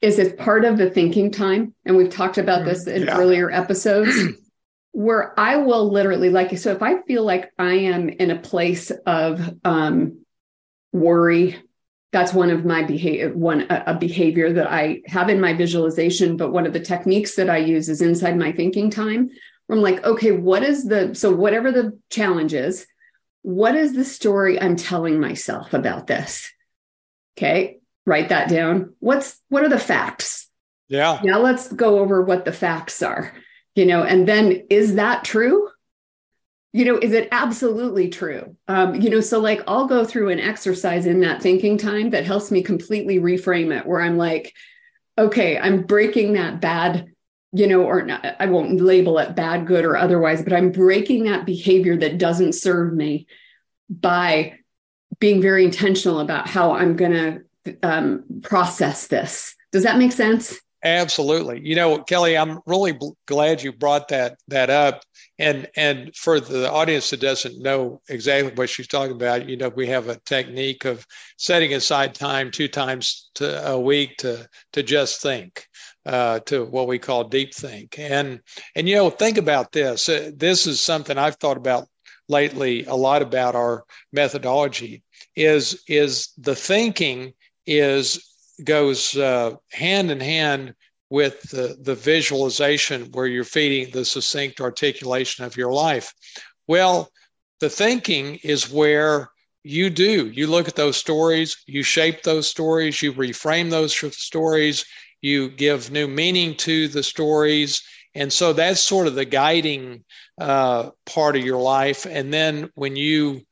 is 0.00 0.18
as 0.18 0.32
part 0.34 0.64
of 0.64 0.78
the 0.78 0.90
thinking 0.90 1.30
time, 1.30 1.74
and 1.84 1.96
we've 1.96 2.10
talked 2.10 2.38
about 2.38 2.64
this 2.64 2.86
in 2.86 3.02
yeah. 3.02 3.18
earlier 3.18 3.50
episodes, 3.50 4.16
where 4.92 5.38
I 5.38 5.56
will 5.56 5.90
literally 5.90 6.30
like 6.30 6.56
so 6.58 6.70
if 6.70 6.82
I 6.82 7.02
feel 7.02 7.24
like 7.24 7.50
I 7.58 7.72
am 7.72 8.08
in 8.08 8.30
a 8.30 8.38
place 8.38 8.90
of 9.06 9.58
um, 9.64 10.20
worry, 10.92 11.58
that's 12.12 12.34
one 12.34 12.50
of 12.50 12.64
my 12.64 12.82
behavior 12.82 13.32
one 13.32 13.66
a, 13.70 13.84
a 13.88 13.94
behavior 13.94 14.52
that 14.52 14.70
I 14.70 15.02
have 15.06 15.30
in 15.30 15.40
my 15.40 15.54
visualization. 15.54 16.36
But 16.36 16.52
one 16.52 16.66
of 16.66 16.74
the 16.74 16.80
techniques 16.80 17.36
that 17.36 17.48
I 17.48 17.56
use 17.56 17.88
is 17.88 18.02
inside 18.02 18.36
my 18.36 18.52
thinking 18.52 18.90
time, 18.90 19.30
Where 19.66 19.78
I'm 19.78 19.82
like, 19.82 20.04
okay, 20.04 20.32
what 20.32 20.62
is 20.62 20.84
the, 20.84 21.14
so 21.14 21.32
whatever 21.32 21.72
the 21.72 21.98
challenge 22.10 22.52
is, 22.52 22.86
what 23.40 23.74
is 23.74 23.94
the 23.94 24.04
story 24.04 24.60
I'm 24.60 24.76
telling 24.76 25.18
myself 25.18 25.72
about 25.72 26.06
this? 26.06 26.52
Okay, 27.36 27.78
write 28.04 28.28
that 28.28 28.48
down. 28.48 28.94
What's, 29.00 29.40
what 29.48 29.64
are 29.64 29.70
the 29.70 29.78
facts? 29.78 30.50
Yeah. 30.88 31.20
Now 31.24 31.40
let's 31.40 31.72
go 31.72 32.00
over 32.00 32.22
what 32.22 32.44
the 32.44 32.52
facts 32.52 33.02
are, 33.02 33.32
you 33.74 33.86
know, 33.86 34.02
and 34.02 34.26
then 34.26 34.64
is 34.70 34.96
that 34.96 35.24
true? 35.24 35.68
You 36.72 36.86
know, 36.86 36.98
is 36.98 37.12
it 37.12 37.28
absolutely 37.32 38.08
true? 38.08 38.56
Um, 38.66 38.94
you 38.94 39.10
know, 39.10 39.20
so 39.20 39.38
like 39.40 39.62
I'll 39.66 39.86
go 39.86 40.04
through 40.04 40.30
an 40.30 40.40
exercise 40.40 41.06
in 41.06 41.20
that 41.20 41.42
thinking 41.42 41.76
time 41.76 42.10
that 42.10 42.24
helps 42.24 42.50
me 42.50 42.62
completely 42.62 43.18
reframe 43.18 43.76
it 43.78 43.86
where 43.86 44.00
I'm 44.00 44.16
like, 44.16 44.54
okay, 45.18 45.58
I'm 45.58 45.82
breaking 45.82 46.32
that 46.34 46.60
bad 46.60 47.12
you 47.52 47.66
know, 47.66 47.82
or 47.84 48.02
not, 48.02 48.24
I 48.40 48.46
won't 48.46 48.80
label 48.80 49.18
it 49.18 49.36
bad, 49.36 49.66
good, 49.66 49.84
or 49.84 49.96
otherwise, 49.96 50.42
but 50.42 50.54
I'm 50.54 50.72
breaking 50.72 51.24
that 51.24 51.44
behavior 51.44 51.96
that 51.98 52.16
doesn't 52.16 52.54
serve 52.54 52.94
me 52.94 53.26
by 53.90 54.58
being 55.20 55.42
very 55.42 55.64
intentional 55.64 56.20
about 56.20 56.48
how 56.48 56.72
I'm 56.72 56.96
going 56.96 57.12
to 57.12 57.76
um, 57.82 58.24
process 58.42 59.06
this. 59.06 59.54
Does 59.70 59.82
that 59.82 59.98
make 59.98 60.12
sense? 60.12 60.58
Absolutely. 60.84 61.60
You 61.62 61.76
know, 61.76 61.98
Kelly, 62.02 62.36
I'm 62.36 62.58
really 62.66 62.98
glad 63.26 63.62
you 63.62 63.72
brought 63.72 64.08
that 64.08 64.38
that 64.48 64.68
up. 64.68 65.02
And 65.38 65.68
and 65.76 66.14
for 66.16 66.40
the 66.40 66.70
audience 66.70 67.10
that 67.10 67.20
doesn't 67.20 67.62
know 67.62 68.00
exactly 68.08 68.52
what 68.54 68.68
she's 68.68 68.88
talking 68.88 69.14
about, 69.14 69.48
you 69.48 69.56
know, 69.56 69.68
we 69.68 69.86
have 69.86 70.08
a 70.08 70.18
technique 70.26 70.84
of 70.84 71.06
setting 71.38 71.72
aside 71.74 72.14
time 72.14 72.50
two 72.50 72.66
times 72.68 73.30
to 73.36 73.68
a 73.70 73.78
week 73.78 74.16
to 74.18 74.48
to 74.72 74.82
just 74.82 75.22
think 75.22 75.66
uh, 76.04 76.40
to 76.46 76.64
what 76.64 76.88
we 76.88 76.98
call 76.98 77.24
deep 77.24 77.54
think. 77.54 77.98
And 78.00 78.40
and 78.74 78.88
you 78.88 78.96
know, 78.96 79.08
think 79.10 79.38
about 79.38 79.70
this. 79.70 80.08
Uh, 80.08 80.32
this 80.36 80.66
is 80.66 80.80
something 80.80 81.16
I've 81.16 81.36
thought 81.36 81.56
about 81.56 81.86
lately 82.28 82.84
a 82.86 82.94
lot 82.94 83.22
about 83.22 83.54
our 83.54 83.84
methodology. 84.12 85.04
Is 85.36 85.80
is 85.86 86.30
the 86.38 86.56
thinking 86.56 87.34
is 87.66 88.20
goes 88.64 89.16
uh, 89.16 89.56
hand 89.70 90.10
in 90.10 90.20
hand 90.20 90.74
with 91.10 91.42
the, 91.50 91.76
the 91.82 91.94
visualization 91.94 93.10
where 93.12 93.26
you're 93.26 93.44
feeding 93.44 93.92
the 93.92 94.04
succinct 94.04 94.60
articulation 94.60 95.44
of 95.44 95.56
your 95.56 95.72
life. 95.72 96.12
Well, 96.66 97.10
the 97.60 97.68
thinking 97.68 98.36
is 98.42 98.70
where 98.70 99.30
you 99.62 99.90
do. 99.90 100.28
You 100.28 100.46
look 100.46 100.68
at 100.68 100.74
those 100.74 100.96
stories, 100.96 101.56
you 101.66 101.82
shape 101.82 102.22
those 102.22 102.48
stories, 102.48 103.02
you 103.02 103.12
reframe 103.12 103.70
those 103.70 103.94
stories, 104.16 104.84
you 105.20 105.50
give 105.50 105.90
new 105.90 106.08
meaning 106.08 106.56
to 106.56 106.88
the 106.88 107.02
stories. 107.02 107.82
And 108.14 108.32
so 108.32 108.52
that's 108.52 108.80
sort 108.80 109.06
of 109.06 109.14
the 109.14 109.24
guiding 109.24 110.04
uh, 110.40 110.90
part 111.06 111.36
of 111.36 111.44
your 111.44 111.60
life. 111.60 112.06
And 112.06 112.32
then 112.32 112.70
when 112.74 112.96
you 112.96 113.42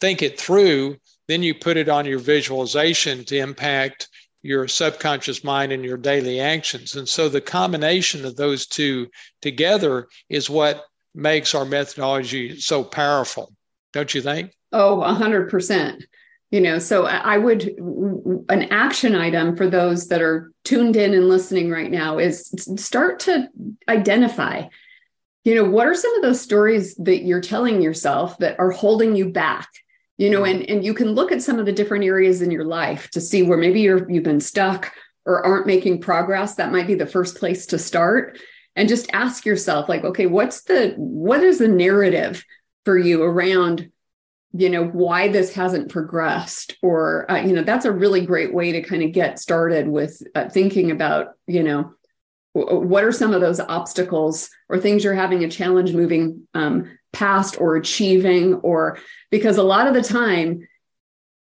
think 0.00 0.22
it 0.22 0.38
through, 0.38 0.96
then 1.28 1.42
you 1.42 1.54
put 1.54 1.76
it 1.76 1.88
on 1.88 2.06
your 2.06 2.20
visualization 2.20 3.24
to 3.24 3.36
impact 3.36 4.08
your 4.46 4.68
subconscious 4.68 5.42
mind 5.44 5.72
and 5.72 5.84
your 5.84 5.96
daily 5.96 6.40
actions. 6.40 6.94
And 6.94 7.08
so 7.08 7.28
the 7.28 7.40
combination 7.40 8.24
of 8.24 8.36
those 8.36 8.66
two 8.66 9.08
together 9.42 10.08
is 10.28 10.48
what 10.48 10.84
makes 11.14 11.54
our 11.54 11.64
methodology 11.64 12.60
so 12.60 12.84
powerful, 12.84 13.52
don't 13.92 14.14
you 14.14 14.22
think? 14.22 14.52
Oh, 14.72 14.98
100%. 14.98 16.02
You 16.52 16.60
know, 16.60 16.78
so 16.78 17.06
I 17.06 17.36
would, 17.36 17.64
an 18.48 18.68
action 18.70 19.16
item 19.16 19.56
for 19.56 19.68
those 19.68 20.08
that 20.08 20.22
are 20.22 20.52
tuned 20.64 20.94
in 20.94 21.12
and 21.12 21.28
listening 21.28 21.70
right 21.70 21.90
now 21.90 22.18
is 22.18 22.48
start 22.76 23.20
to 23.20 23.48
identify, 23.88 24.68
you 25.44 25.56
know, 25.56 25.64
what 25.64 25.88
are 25.88 25.94
some 25.94 26.14
of 26.14 26.22
those 26.22 26.40
stories 26.40 26.94
that 26.96 27.24
you're 27.24 27.40
telling 27.40 27.82
yourself 27.82 28.38
that 28.38 28.60
are 28.60 28.70
holding 28.70 29.16
you 29.16 29.30
back? 29.30 29.68
You 30.18 30.30
know, 30.30 30.44
and, 30.44 30.68
and 30.70 30.84
you 30.84 30.94
can 30.94 31.12
look 31.12 31.30
at 31.30 31.42
some 31.42 31.58
of 31.58 31.66
the 31.66 31.72
different 31.72 32.04
areas 32.04 32.40
in 32.40 32.50
your 32.50 32.64
life 32.64 33.10
to 33.10 33.20
see 33.20 33.42
where 33.42 33.58
maybe 33.58 33.82
you're, 33.82 34.10
you've 34.10 34.24
been 34.24 34.40
stuck 34.40 34.92
or 35.26 35.44
aren't 35.44 35.66
making 35.66 36.00
progress. 36.00 36.54
That 36.54 36.72
might 36.72 36.86
be 36.86 36.94
the 36.94 37.06
first 37.06 37.36
place 37.36 37.66
to 37.66 37.78
start. 37.78 38.38
And 38.76 38.88
just 38.88 39.10
ask 39.12 39.46
yourself 39.46 39.88
like 39.88 40.04
okay 40.04 40.26
what's 40.26 40.64
the 40.64 40.92
what 40.98 41.42
is 41.42 41.58
the 41.58 41.68
narrative 41.68 42.44
for 42.84 42.98
you 42.98 43.22
around 43.22 43.90
you 44.52 44.70
know 44.70 44.84
why 44.84 45.28
this 45.28 45.54
hasn't 45.54 45.90
progressed? 45.90 46.76
Or 46.82 47.30
uh, 47.30 47.38
you 47.38 47.52
know 47.52 47.62
that's 47.62 47.84
a 47.84 47.92
really 47.92 48.24
great 48.24 48.54
way 48.54 48.72
to 48.72 48.82
kind 48.82 49.02
of 49.02 49.12
get 49.12 49.38
started 49.38 49.88
with 49.88 50.22
uh, 50.34 50.48
thinking 50.48 50.90
about 50.90 51.34
you 51.46 51.62
know 51.62 51.92
what 52.52 53.04
are 53.04 53.12
some 53.12 53.34
of 53.34 53.42
those 53.42 53.60
obstacles 53.60 54.48
or 54.70 54.78
things 54.78 55.04
you're 55.04 55.14
having 55.14 55.44
a 55.44 55.50
challenge 55.50 55.92
moving 55.92 56.48
um, 56.54 56.98
past 57.16 57.60
or 57.60 57.76
achieving 57.76 58.54
or 58.56 58.98
because 59.30 59.56
a 59.56 59.62
lot 59.62 59.86
of 59.86 59.94
the 59.94 60.02
time 60.02 60.68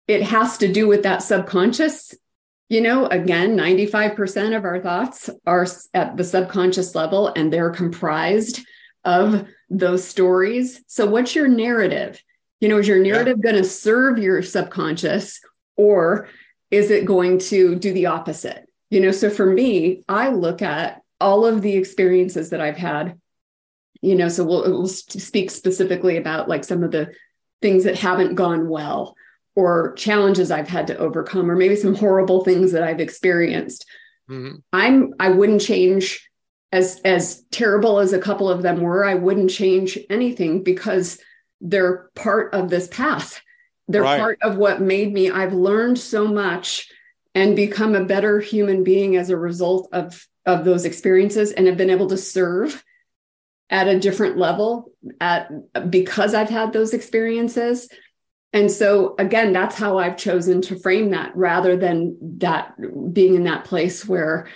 it 0.06 0.23
has 0.23 0.58
to 0.58 0.73
do 0.73 0.87
with 0.87 1.02
that 1.02 1.23
subconscious 1.23 2.14
you 2.68 2.80
know, 2.80 3.06
again, 3.06 3.56
95% 3.56 4.56
of 4.56 4.64
our 4.64 4.80
thoughts 4.80 5.30
are 5.46 5.66
at 5.94 6.16
the 6.16 6.25
subconscious 6.25 6.94
level 6.94 7.28
and 7.28 7.52
they're 7.52 7.70
comprised 7.70 8.66
of 9.04 9.46
those 9.70 10.04
stories. 10.04 10.82
So, 10.88 11.06
what's 11.06 11.37
your 11.37 11.46
narrative? 11.46 12.20
You 12.61 12.68
know, 12.68 12.78
is 12.78 12.88
your 12.88 12.99
narrative 12.99 13.38
yeah. 13.38 13.52
going 13.52 13.62
to 13.62 13.68
serve 13.68 14.18
your 14.18 14.42
subconscious 14.42 15.40
or 15.76 16.28
is 16.70 16.90
it 16.90 17.04
going 17.04 17.38
to 17.38 17.76
do 17.76 17.92
the 17.92 18.06
opposite? 18.06 18.68
You 18.90 19.00
know, 19.00 19.12
so 19.12 19.30
for 19.30 19.46
me, 19.46 20.02
I 20.08 20.30
look 20.30 20.61
at 20.62 21.02
all 21.20 21.46
of 21.46 21.62
the 21.62 21.76
experiences 21.76 22.50
that 22.50 22.61
I've 22.61 22.76
had, 22.76 23.20
you 24.06 24.14
know, 24.14 24.28
so 24.28 24.44
we'll, 24.44 24.62
we'll 24.62 24.86
speak 24.86 25.50
specifically 25.50 26.16
about 26.16 26.48
like 26.48 26.62
some 26.62 26.84
of 26.84 26.92
the 26.92 27.12
things 27.60 27.82
that 27.84 27.96
haven't 27.96 28.36
gone 28.36 28.68
well 28.68 29.16
or 29.56 29.94
challenges 29.94 30.52
I've 30.52 30.68
had 30.68 30.86
to 30.88 30.96
overcome, 30.96 31.50
or 31.50 31.56
maybe 31.56 31.75
some 31.75 31.96
horrible 31.96 32.44
things 32.44 32.70
that 32.70 32.84
I've 32.84 33.00
experienced. 33.00 33.84
Mm-hmm. 34.30 34.58
I'm 34.72 35.14
I 35.18 35.30
wouldn't 35.30 35.60
change 35.60 36.28
as 36.70 37.00
as 37.04 37.42
terrible 37.50 37.98
as 37.98 38.12
a 38.12 38.20
couple 38.20 38.48
of 38.48 38.62
them 38.62 38.80
were. 38.80 39.04
I 39.04 39.14
wouldn't 39.14 39.50
change 39.50 39.98
anything 40.08 40.62
because 40.62 41.18
they're 41.60 42.08
part 42.14 42.54
of 42.54 42.70
this 42.70 42.86
path. 42.86 43.40
They're 43.88 44.02
right. 44.02 44.20
part 44.20 44.38
of 44.42 44.56
what 44.56 44.80
made 44.80 45.12
me. 45.12 45.30
I've 45.30 45.52
learned 45.52 45.98
so 45.98 46.28
much 46.28 46.88
and 47.34 47.56
become 47.56 47.96
a 47.96 48.04
better 48.04 48.38
human 48.38 48.84
being 48.84 49.16
as 49.16 49.30
a 49.30 49.36
result 49.36 49.88
of 49.92 50.28
of 50.44 50.64
those 50.64 50.84
experiences 50.84 51.50
and 51.50 51.66
have 51.66 51.76
been 51.76 51.90
able 51.90 52.08
to 52.08 52.16
serve 52.16 52.84
at 53.70 53.88
a 53.88 53.99
different 53.99 54.37
level 54.37 54.92
at 55.20 55.50
because 55.90 56.35
I've 56.35 56.50
had 56.50 56.73
those 56.73 56.94
experiences 56.94 57.88
and 58.56 58.70
so 58.70 59.14
again 59.18 59.52
that's 59.52 59.76
how 59.76 59.99
i've 59.99 60.16
chosen 60.16 60.62
to 60.62 60.78
frame 60.78 61.11
that 61.11 61.35
rather 61.37 61.76
than 61.76 62.16
that 62.38 62.75
being 63.12 63.35
in 63.35 63.44
that 63.44 63.64
place 63.64 64.06
where 64.06 64.49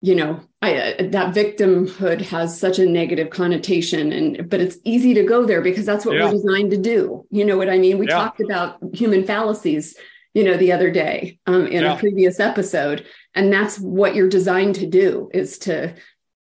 you 0.00 0.14
know 0.14 0.40
I, 0.62 0.76
uh, 0.76 0.94
that 1.10 1.34
victimhood 1.34 2.22
has 2.22 2.58
such 2.58 2.78
a 2.78 2.86
negative 2.86 3.30
connotation 3.30 4.12
and 4.12 4.48
but 4.48 4.60
it's 4.60 4.78
easy 4.84 5.14
to 5.14 5.22
go 5.22 5.44
there 5.44 5.60
because 5.60 5.86
that's 5.86 6.06
what 6.06 6.16
yeah. 6.16 6.24
we're 6.24 6.32
designed 6.32 6.70
to 6.70 6.78
do 6.78 7.26
you 7.30 7.44
know 7.44 7.56
what 7.56 7.68
i 7.68 7.78
mean 7.78 7.98
we 7.98 8.08
yeah. 8.08 8.16
talked 8.16 8.40
about 8.40 8.78
human 8.92 9.24
fallacies 9.24 9.96
you 10.34 10.44
know 10.44 10.56
the 10.56 10.72
other 10.72 10.90
day 10.90 11.38
um, 11.46 11.66
in 11.66 11.82
yeah. 11.82 11.94
a 11.94 11.98
previous 11.98 12.40
episode 12.40 13.06
and 13.34 13.52
that's 13.52 13.78
what 13.78 14.14
you're 14.14 14.28
designed 14.28 14.76
to 14.76 14.86
do 14.86 15.30
is 15.34 15.58
to 15.58 15.94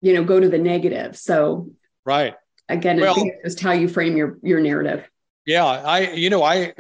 you 0.00 0.14
know 0.14 0.24
go 0.24 0.40
to 0.40 0.48
the 0.48 0.58
negative 0.58 1.16
so 1.16 1.70
right 2.08 2.34
again 2.70 2.98
well, 2.98 3.14
it's 3.18 3.44
just 3.44 3.60
how 3.60 3.72
you 3.72 3.86
frame 3.86 4.16
your 4.16 4.38
your 4.42 4.60
narrative 4.60 5.08
yeah, 5.48 5.64
I 5.64 6.10
you 6.10 6.28
know 6.28 6.42
I 6.42 6.74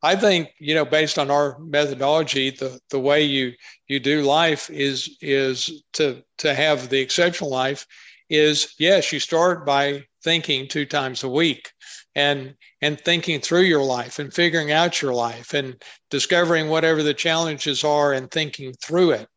I 0.00 0.14
think 0.14 0.50
you 0.60 0.76
know 0.76 0.84
based 0.84 1.18
on 1.18 1.32
our 1.32 1.58
methodology, 1.58 2.50
the 2.50 2.78
the 2.90 3.00
way 3.00 3.24
you 3.24 3.54
you 3.88 3.98
do 3.98 4.22
life 4.22 4.70
is 4.70 5.18
is 5.20 5.82
to 5.94 6.22
to 6.38 6.54
have 6.54 6.88
the 6.88 7.00
exceptional 7.00 7.50
life 7.50 7.84
is 8.30 8.72
yes, 8.78 9.12
you 9.12 9.18
start 9.18 9.66
by 9.66 10.04
thinking 10.22 10.68
two 10.68 10.86
times 10.86 11.24
a 11.24 11.28
week 11.28 11.72
and 12.14 12.54
and 12.80 13.00
thinking 13.00 13.40
through 13.40 13.62
your 13.62 13.82
life 13.82 14.20
and 14.20 14.32
figuring 14.32 14.70
out 14.70 15.02
your 15.02 15.12
life 15.12 15.52
and 15.52 15.82
discovering 16.08 16.68
whatever 16.68 17.02
the 17.02 17.14
challenges 17.14 17.82
are 17.82 18.12
and 18.12 18.30
thinking 18.30 18.72
through 18.74 19.10
it. 19.10 19.28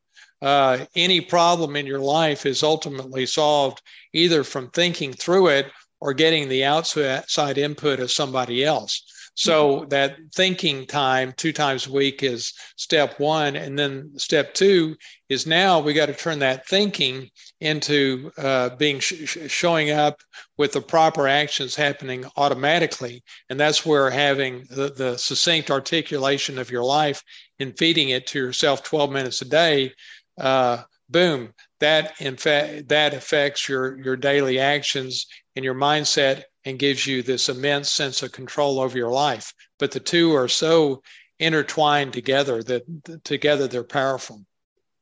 Uh, 0.42 0.86
any 0.96 1.22
problem 1.22 1.76
in 1.76 1.86
your 1.86 2.00
life 2.00 2.46
is 2.46 2.64
ultimately 2.64 3.26
solved 3.26 3.82
either 4.14 4.44
from 4.44 4.70
thinking 4.70 5.14
through 5.14 5.48
it 5.48 5.68
or 6.00 6.14
getting 6.14 6.48
the 6.48 6.64
outside 6.64 7.58
input 7.58 8.00
of 8.00 8.12
somebody 8.12 8.64
else. 8.64 9.04
So 9.38 9.82
mm-hmm. 9.82 9.90
that 9.90 10.18
thinking 10.34 10.88
time 10.88 11.32
two 11.38 11.54
times 11.54 11.86
a 11.86 11.92
week 11.92 12.24
is 12.24 12.54
step 12.76 13.20
one. 13.20 13.56
And 13.56 13.78
then 13.78 14.12
step 14.18 14.56
two 14.56 14.96
is 15.30 15.46
now 15.46 15.80
we 15.80 15.94
got 15.94 16.08
to 16.08 16.14
turn 16.14 16.40
that 16.40 16.68
thinking 16.68 17.30
into 17.62 18.32
uh, 18.40 18.70
being 18.78 19.00
sh- 19.00 19.38
showing 19.48 19.92
up 19.92 20.22
with 20.58 20.72
the 20.72 20.82
proper 20.82 21.28
actions 21.28 21.76
happening 21.76 22.26
automatically. 22.36 23.24
And 23.52 23.60
that's 23.60 23.86
where 23.86 24.10
having 24.10 24.66
the, 24.72 24.90
the 24.90 25.18
succinct 25.18 25.70
articulation 25.70 26.58
of 26.58 26.72
your 26.72 26.84
life 26.84 27.22
and 27.60 27.78
feeding 27.78 28.10
it 28.10 28.26
to 28.28 28.40
yourself 28.40 28.84
12 28.84 29.12
minutes 29.12 29.44
a 29.44 29.46
day, 29.46 29.94
uh, 30.38 30.84
boom, 31.10 31.54
that 31.80 32.20
in 32.22 32.38
fact 32.38 32.90
that 32.90 33.14
affects 33.14 33.68
your 33.68 33.98
your 34.00 34.16
daily 34.16 34.60
actions 34.60 35.28
and 35.56 35.64
your 35.64 35.76
mindset 35.76 36.44
and 36.66 36.80
gives 36.80 37.08
you 37.08 37.24
this 37.24 37.50
immense 37.50 37.92
sense 37.92 38.24
of 38.24 38.32
control 38.32 38.80
over 38.80 38.98
your 38.98 39.12
life. 39.12 39.54
But 39.80 39.92
the 39.92 40.00
two 40.00 40.36
are 40.36 40.48
so 40.48 41.02
intertwined 41.40 42.14
together 42.14 42.64
that 42.64 43.24
together 43.24 43.68
they're 43.68 43.84
powerful. 43.84 44.42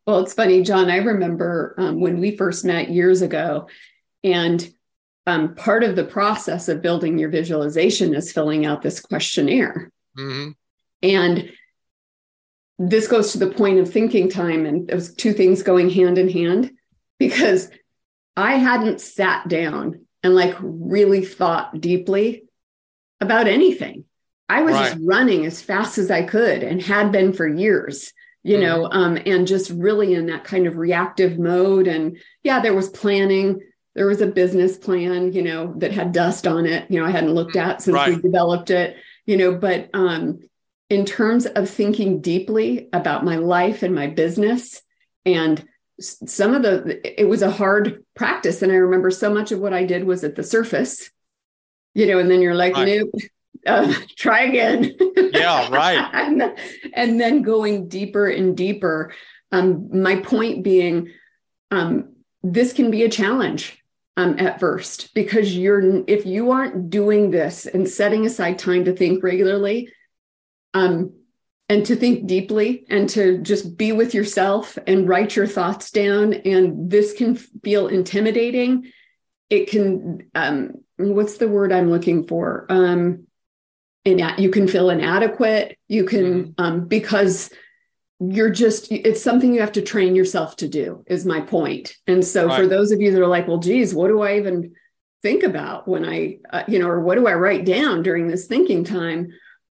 Well, 0.05 0.19
it's 0.19 0.33
funny, 0.33 0.61
John. 0.61 0.91
I 0.91 0.97
remember 0.97 1.73
um, 1.77 1.99
when 1.99 2.19
we 2.19 2.37
first 2.37 2.63
met 2.63 2.91
years 2.91 3.21
ago, 3.23 3.67
and 4.23 4.71
um, 5.25 5.55
part 5.55 5.83
of 5.83 5.95
the 5.95 6.03
process 6.03 6.69
of 6.69 6.81
building 6.81 7.17
your 7.17 7.29
visualization 7.29 8.13
is 8.13 8.31
filling 8.31 8.65
out 8.65 8.83
this 8.83 8.99
questionnaire. 8.99 9.91
Mm-hmm. 10.17 10.51
And 11.01 11.51
this 12.77 13.07
goes 13.07 13.31
to 13.31 13.37
the 13.37 13.51
point 13.51 13.79
of 13.79 13.91
thinking 13.91 14.29
time, 14.29 14.65
and 14.65 14.87
those 14.87 15.13
two 15.13 15.33
things 15.33 15.63
going 15.63 15.89
hand 15.89 16.17
in 16.17 16.29
hand 16.29 16.71
because 17.19 17.69
I 18.35 18.55
hadn't 18.55 19.01
sat 19.01 19.47
down 19.47 20.05
and 20.23 20.35
like 20.35 20.55
really 20.59 21.23
thought 21.23 21.79
deeply 21.79 22.43
about 23.21 23.47
anything. 23.47 24.05
I 24.49 24.61
was 24.61 24.73
right. 24.73 24.91
just 24.91 25.03
running 25.03 25.45
as 25.45 25.61
fast 25.61 25.97
as 25.97 26.11
I 26.11 26.23
could 26.23 26.63
and 26.63 26.81
had 26.81 27.11
been 27.11 27.33
for 27.33 27.47
years, 27.47 28.13
you 28.43 28.57
mm 28.57 28.61
know, 28.61 28.89
um, 28.91 29.17
and 29.25 29.47
just 29.47 29.71
really 29.71 30.13
in 30.13 30.27
that 30.27 30.43
kind 30.43 30.67
of 30.67 30.77
reactive 30.77 31.39
mode. 31.39 31.87
And 31.87 32.17
yeah, 32.43 32.59
there 32.59 32.73
was 32.73 32.89
planning. 32.89 33.61
There 33.95 34.07
was 34.07 34.21
a 34.21 34.27
business 34.27 34.77
plan, 34.77 35.31
you 35.31 35.41
know, 35.41 35.73
that 35.77 35.93
had 35.93 36.11
dust 36.11 36.45
on 36.45 36.65
it, 36.65 36.91
you 36.91 36.99
know, 36.99 37.05
I 37.05 37.11
hadn't 37.11 37.33
looked 37.33 37.55
at 37.55 37.81
since 37.81 37.95
right. 37.95 38.13
we 38.13 38.21
developed 38.21 38.69
it, 38.69 38.97
you 39.25 39.37
know, 39.37 39.55
but 39.55 39.89
um, 39.93 40.41
in 40.89 41.05
terms 41.05 41.45
of 41.45 41.69
thinking 41.69 42.21
deeply 42.21 42.89
about 42.93 43.25
my 43.25 43.37
life 43.37 43.83
and 43.83 43.93
my 43.93 44.07
business. 44.07 44.81
And 45.25 45.67
some 45.99 46.53
of 46.53 46.61
the 46.61 47.21
it 47.21 47.25
was 47.25 47.41
a 47.41 47.51
hard 47.51 48.03
practice. 48.15 48.61
And 48.61 48.71
i 48.71 48.75
remember 48.75 49.09
so 49.09 49.33
much 49.33 49.51
of 49.53 49.59
what 49.59 49.73
i 49.73 49.85
did 49.85 50.03
was 50.03 50.25
at 50.25 50.35
the 50.35 50.43
surface 50.43 51.09
you 51.93 52.05
know 52.05 52.19
and 52.19 52.29
then 52.29 52.41
you're 52.41 52.53
like 52.53 52.75
right. 52.75 52.99
nope 52.99 53.11
uh, 53.65 53.93
try 54.15 54.43
again. 54.43 54.95
Yeah 55.15 55.69
right. 55.71 56.07
And, 56.13 56.39
then, 56.41 56.55
and, 56.93 57.19
then 57.19 57.41
going 57.41 57.87
deeper 57.87 58.27
and 58.27 58.55
deeper. 58.55 59.13
Um, 59.51 60.01
my 60.01 60.17
point 60.17 60.63
being 60.63 61.11
um, 61.71 62.13
this 62.43 62.73
can 62.73 62.91
be 62.91 63.03
a 63.03 63.09
challenge 63.09 63.81
um, 64.17 64.37
at 64.39 64.59
first 64.59 65.13
because 65.13 65.55
you're 65.55 66.03
if 66.07 66.25
you 66.25 66.51
aren't 66.51 66.89
doing 66.89 67.31
this 67.31 67.65
and 67.65 67.87
setting 67.87 68.25
aside 68.25 68.59
time 68.59 68.85
to 68.85 68.93
think 68.93 69.23
regularly 69.23 69.91
um, 70.75 71.13
and 71.67 71.83
to 71.87 71.95
think 71.95 72.27
deeply 72.27 72.85
and 72.89 73.09
to 73.09 73.39
just 73.39 73.75
be 73.75 73.91
with 73.91 74.13
yourself 74.13 74.77
and 74.85 75.09
write 75.09 75.35
your 75.35 75.47
thoughts 75.47 75.89
down. 75.89 76.33
And 76.33 76.91
this 76.91 77.13
can 77.13 77.35
feel 77.35 77.87
intimidating. 77.87 78.91
It 79.49 79.69
can, 79.69 80.29
um, 80.35 80.73
what's 80.97 81.37
the 81.37 81.47
word 81.47 81.71
I'm 81.71 81.89
looking 81.89 82.27
for? 82.27 82.67
Um, 82.69 83.25
and 84.05 84.21
you 84.37 84.51
can 84.51 84.67
feel 84.67 84.91
inadequate. 84.91 85.79
You 85.87 86.03
can, 86.05 86.23
mm-hmm. 86.23 86.63
um, 86.63 86.87
because 86.87 87.49
you're 88.19 88.51
just, 88.51 88.91
it's 88.91 89.23
something 89.23 89.53
you 89.53 89.61
have 89.61 89.71
to 89.71 89.81
train 89.81 90.15
yourself 90.15 90.57
to 90.57 90.67
do, 90.67 91.03
is 91.07 91.25
my 91.25 91.41
point. 91.41 91.95
And 92.05 92.23
so 92.23 92.47
right. 92.47 92.61
for 92.61 92.67
those 92.67 92.91
of 92.91 93.01
you 93.01 93.11
that 93.11 93.21
are 93.21 93.27
like, 93.27 93.47
well, 93.47 93.57
geez, 93.57 93.95
what 93.95 94.09
do 94.09 94.21
I 94.21 94.37
even 94.37 94.75
think 95.23 95.41
about 95.41 95.87
when 95.87 96.05
I, 96.05 96.37
uh, 96.51 96.63
you 96.67 96.77
know, 96.77 96.87
or 96.87 97.01
what 97.01 97.15
do 97.15 97.27
I 97.27 97.33
write 97.33 97.65
down 97.65 98.03
during 98.03 98.27
this 98.27 98.45
thinking 98.45 98.83
time? 98.83 99.29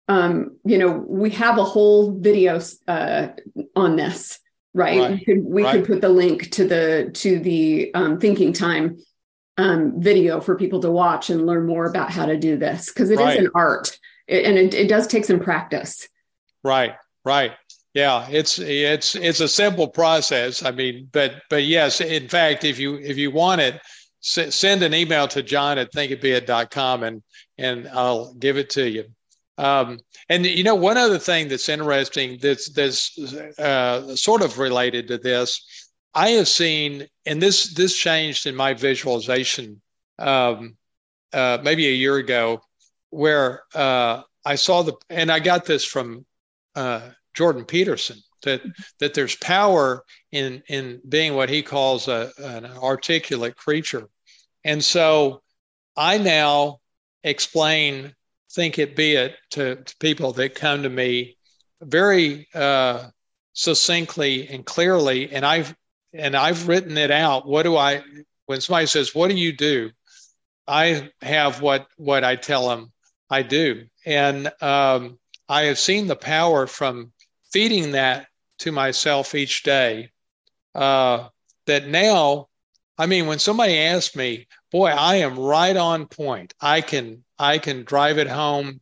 Um, 0.08 0.58
you 0.64 0.78
know, 0.78 0.90
we 0.90 1.30
have 1.30 1.58
a 1.58 1.64
whole 1.64 2.12
video 2.12 2.60
uh, 2.86 3.28
on 3.74 3.96
this, 3.96 4.38
right? 4.74 5.00
right. 5.00 5.10
We 5.12 5.24
could 5.24 5.44
we 5.44 5.64
right. 5.64 5.72
could 5.72 5.86
put 5.86 6.00
the 6.00 6.10
link 6.10 6.50
to 6.52 6.66
the 6.68 7.10
to 7.14 7.38
the 7.38 7.92
um, 7.94 8.20
thinking 8.20 8.52
time 8.52 8.98
um, 9.56 10.00
video 10.00 10.40
for 10.40 10.56
people 10.56 10.80
to 10.80 10.90
watch 10.90 11.30
and 11.30 11.46
learn 11.46 11.66
more 11.66 11.86
about 11.86 12.10
how 12.10 12.26
to 12.26 12.36
do 12.36 12.56
this 12.56 12.92
because 12.92 13.10
it 13.10 13.18
right. 13.18 13.38
is 13.38 13.44
an 13.44 13.50
art 13.54 13.98
it, 14.26 14.44
and 14.44 14.58
it, 14.58 14.74
it 14.74 14.88
does 14.88 15.06
take 15.06 15.24
some 15.24 15.40
practice. 15.40 16.08
Right, 16.62 16.94
right. 17.24 17.52
Yeah, 17.92 18.26
it's 18.28 18.58
it's 18.58 19.14
it's 19.14 19.40
a 19.40 19.48
simple 19.48 19.86
process. 19.86 20.64
I 20.64 20.72
mean, 20.72 21.08
but 21.12 21.42
but 21.48 21.62
yes, 21.62 22.00
in 22.00 22.28
fact, 22.28 22.64
if 22.64 22.78
you 22.78 22.96
if 22.96 23.16
you 23.16 23.30
want 23.30 23.60
it, 23.60 23.80
send 24.20 24.82
an 24.82 24.94
email 24.94 25.28
to 25.28 25.42
John 25.42 25.78
at 25.78 25.92
thinkitbeit.com 25.92 27.04
and 27.04 27.22
and 27.56 27.88
I'll 27.88 28.34
give 28.34 28.56
it 28.56 28.70
to 28.70 28.88
you. 28.88 29.04
Um, 29.56 30.00
and 30.28 30.44
you 30.44 30.64
know, 30.64 30.74
one 30.74 30.96
other 30.96 31.18
thing 31.18 31.48
that's 31.48 31.68
interesting 31.68 32.38
that's 32.40 32.70
that's 32.72 33.16
uh, 33.58 34.16
sort 34.16 34.42
of 34.42 34.58
related 34.58 35.08
to 35.08 35.18
this, 35.18 35.64
I 36.14 36.30
have 36.30 36.48
seen, 36.48 37.06
and 37.26 37.40
this 37.40 37.74
this 37.74 37.96
changed 37.96 38.46
in 38.46 38.54
my 38.56 38.74
visualization 38.74 39.80
um, 40.18 40.76
uh, 41.32 41.58
maybe 41.62 41.86
a 41.86 41.92
year 41.92 42.16
ago, 42.16 42.62
where 43.10 43.62
uh, 43.74 44.22
I 44.44 44.56
saw 44.56 44.82
the, 44.82 44.94
and 45.08 45.30
I 45.30 45.38
got 45.38 45.64
this 45.64 45.84
from 45.84 46.26
uh, 46.74 47.10
Jordan 47.34 47.64
Peterson 47.64 48.18
that 48.42 48.62
that 48.98 49.14
there's 49.14 49.36
power 49.36 50.04
in 50.32 50.62
in 50.68 51.00
being 51.08 51.34
what 51.34 51.48
he 51.48 51.62
calls 51.62 52.08
a, 52.08 52.32
an 52.38 52.66
articulate 52.66 53.56
creature, 53.56 54.08
and 54.64 54.82
so 54.82 55.42
I 55.96 56.18
now 56.18 56.80
explain 57.22 58.14
think 58.54 58.78
it 58.78 58.96
be 58.96 59.16
it 59.16 59.36
to, 59.50 59.76
to 59.76 59.96
people 59.98 60.32
that 60.34 60.54
come 60.54 60.82
to 60.84 60.88
me 60.88 61.36
very 61.82 62.48
uh, 62.54 63.08
succinctly 63.52 64.48
and 64.48 64.64
clearly, 64.64 65.32
and 65.32 65.44
I've 65.44 65.74
and 66.12 66.36
I've 66.36 66.68
written 66.68 66.96
it 66.96 67.10
out. 67.10 67.46
What 67.46 67.64
do 67.64 67.76
I 67.76 68.02
when 68.46 68.60
somebody 68.60 68.86
says, 68.86 69.14
"What 69.14 69.28
do 69.28 69.36
you 69.36 69.52
do?" 69.52 69.90
I 70.66 71.10
have 71.20 71.60
what 71.60 71.86
what 71.96 72.24
I 72.24 72.36
tell 72.36 72.68
them 72.68 72.92
I 73.28 73.42
do, 73.42 73.86
and 74.06 74.50
um, 74.62 75.18
I 75.48 75.64
have 75.64 75.78
seen 75.78 76.06
the 76.06 76.16
power 76.16 76.66
from 76.66 77.12
feeding 77.52 77.92
that 77.92 78.26
to 78.60 78.72
myself 78.72 79.34
each 79.34 79.62
day. 79.62 80.10
Uh, 80.74 81.28
that 81.66 81.86
now, 81.86 82.48
I 82.98 83.06
mean, 83.06 83.26
when 83.26 83.38
somebody 83.38 83.78
asks 83.78 84.16
me, 84.16 84.46
boy, 84.74 84.88
I 84.88 85.16
am 85.18 85.38
right 85.38 85.76
on 85.76 86.08
point. 86.08 86.52
I 86.60 86.80
can 86.80 87.22
I 87.38 87.58
can 87.58 87.84
drive 87.84 88.18
it 88.18 88.26
home 88.26 88.80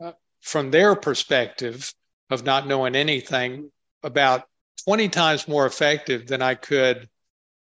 uh, 0.00 0.12
from 0.40 0.70
their 0.70 0.94
perspective 0.94 1.92
of 2.30 2.44
not 2.44 2.68
knowing 2.68 2.94
anything 2.94 3.72
about 4.04 4.44
20 4.84 5.08
times 5.08 5.48
more 5.48 5.66
effective 5.66 6.28
than 6.28 6.42
I 6.42 6.54
could 6.54 7.08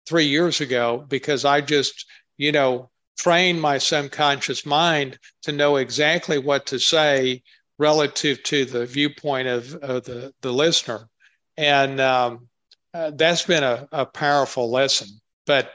three 0.08 0.24
years 0.24 0.60
ago 0.60 1.04
because 1.08 1.44
I 1.44 1.60
just, 1.60 2.04
you 2.36 2.50
know, 2.50 2.90
trained 3.16 3.60
my 3.60 3.78
subconscious 3.78 4.66
mind 4.66 5.20
to 5.42 5.52
know 5.52 5.76
exactly 5.76 6.38
what 6.38 6.66
to 6.66 6.80
say 6.80 7.44
relative 7.78 8.42
to 8.42 8.64
the 8.64 8.86
viewpoint 8.86 9.46
of, 9.46 9.72
of 9.76 10.02
the, 10.02 10.34
the 10.40 10.52
listener. 10.52 11.08
And 11.56 12.00
um, 12.00 12.48
uh, 12.92 13.12
that's 13.14 13.46
been 13.46 13.62
a, 13.62 13.86
a 13.92 14.04
powerful 14.04 14.68
lesson. 14.68 15.06
But 15.46 15.70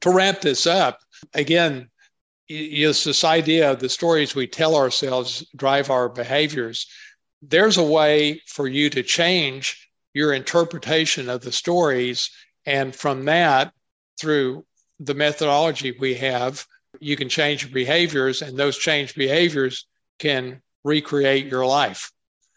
to 0.00 0.10
wrap 0.10 0.40
this 0.40 0.66
up, 0.66 1.00
again, 1.34 1.88
is 2.48 3.04
this 3.04 3.22
idea 3.24 3.70
of 3.70 3.78
the 3.78 3.88
stories 3.88 4.34
we 4.34 4.46
tell 4.46 4.74
ourselves 4.74 5.46
drive 5.56 5.90
our 5.90 6.08
behaviors. 6.08 6.86
There's 7.42 7.78
a 7.78 7.84
way 7.84 8.42
for 8.46 8.66
you 8.66 8.90
to 8.90 9.02
change 9.02 9.88
your 10.14 10.32
interpretation 10.32 11.28
of 11.28 11.42
the 11.42 11.52
stories. 11.52 12.30
And 12.66 12.94
from 12.94 13.24
that, 13.26 13.72
through 14.20 14.64
the 14.98 15.14
methodology 15.14 15.96
we 15.98 16.14
have, 16.14 16.66
you 16.98 17.16
can 17.16 17.28
change 17.28 17.62
your 17.62 17.72
behaviors, 17.72 18.42
and 18.42 18.56
those 18.58 18.76
changed 18.76 19.14
behaviors 19.14 19.86
can 20.18 20.60
recreate 20.84 21.46
your 21.46 21.64
life. 21.64 22.10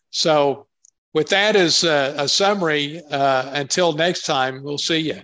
So, 0.09 0.67
with 1.13 1.29
that 1.29 1.55
as 1.55 1.83
a, 1.83 2.15
a 2.17 2.27
summary, 2.27 2.99
uh, 3.11 3.51
until 3.53 3.93
next 3.93 4.25
time, 4.25 4.63
we'll 4.63 4.79
see 4.79 4.99
you. 4.99 5.21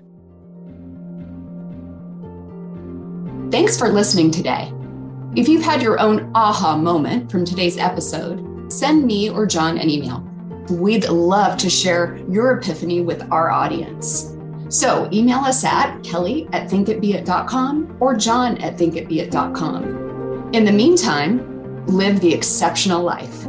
Thanks 3.51 3.77
for 3.79 3.89
listening 3.89 4.29
today. 4.29 4.71
If 5.35 5.49
you've 5.49 5.63
had 5.63 5.81
your 5.81 5.99
own 5.99 6.31
aha 6.35 6.77
moment 6.77 7.31
from 7.31 7.45
today's 7.45 7.79
episode, 7.79 8.71
send 8.71 9.05
me 9.05 9.31
or 9.31 9.47
John 9.47 9.79
an 9.79 9.89
email. 9.89 10.23
We'd 10.69 11.09
love 11.09 11.57
to 11.57 11.69
share 11.69 12.17
your 12.29 12.59
epiphany 12.59 13.01
with 13.01 13.27
our 13.31 13.49
audience. 13.49 14.37
So 14.69 15.09
email 15.11 15.39
us 15.39 15.63
at 15.63 16.03
kelly 16.03 16.47
at 16.53 16.69
thinkitbeit.com 16.69 17.97
or 17.99 18.15
john 18.15 18.59
at 18.59 18.77
thinkitbeit.com. 18.77 20.51
In 20.53 20.63
the 20.63 20.71
meantime, 20.71 21.85
live 21.87 22.19
the 22.19 22.31
exceptional 22.31 23.01
life. 23.01 23.47